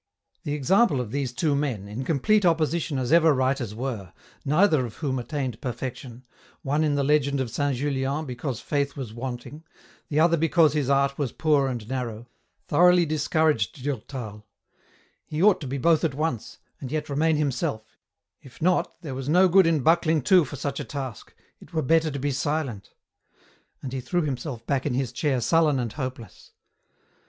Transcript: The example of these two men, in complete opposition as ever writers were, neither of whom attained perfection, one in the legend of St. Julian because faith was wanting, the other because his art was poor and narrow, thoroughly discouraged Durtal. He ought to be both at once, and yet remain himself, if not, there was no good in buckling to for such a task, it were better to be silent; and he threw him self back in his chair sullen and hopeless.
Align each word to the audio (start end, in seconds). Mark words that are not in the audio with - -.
The 0.45 0.55
example 0.55 0.99
of 0.99 1.11
these 1.11 1.31
two 1.31 1.55
men, 1.55 1.87
in 1.87 2.03
complete 2.03 2.43
opposition 2.43 2.97
as 2.97 3.11
ever 3.13 3.35
writers 3.35 3.75
were, 3.75 4.13
neither 4.43 4.83
of 4.83 4.95
whom 4.95 5.19
attained 5.19 5.61
perfection, 5.61 6.25
one 6.63 6.83
in 6.83 6.95
the 6.95 7.03
legend 7.03 7.39
of 7.39 7.51
St. 7.51 7.77
Julian 7.77 8.25
because 8.25 8.59
faith 8.59 8.97
was 8.97 9.13
wanting, 9.13 9.63
the 10.09 10.19
other 10.19 10.37
because 10.37 10.73
his 10.73 10.89
art 10.89 11.19
was 11.19 11.31
poor 11.31 11.67
and 11.67 11.87
narrow, 11.87 12.25
thoroughly 12.67 13.05
discouraged 13.05 13.83
Durtal. 13.83 14.43
He 15.27 15.43
ought 15.43 15.61
to 15.61 15.67
be 15.67 15.77
both 15.77 16.03
at 16.03 16.15
once, 16.15 16.57
and 16.79 16.91
yet 16.91 17.07
remain 17.07 17.35
himself, 17.35 17.95
if 18.41 18.59
not, 18.59 18.99
there 19.03 19.13
was 19.13 19.29
no 19.29 19.47
good 19.47 19.67
in 19.67 19.81
buckling 19.81 20.23
to 20.23 20.45
for 20.45 20.55
such 20.55 20.79
a 20.79 20.83
task, 20.83 21.35
it 21.59 21.73
were 21.73 21.83
better 21.83 22.09
to 22.09 22.17
be 22.17 22.31
silent; 22.31 22.89
and 23.83 23.93
he 23.93 24.01
threw 24.01 24.23
him 24.23 24.35
self 24.35 24.65
back 24.65 24.87
in 24.87 24.95
his 24.95 25.11
chair 25.11 25.39
sullen 25.41 25.77
and 25.77 25.93
hopeless. 25.93 26.53